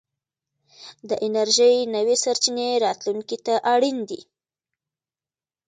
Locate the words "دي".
4.09-4.21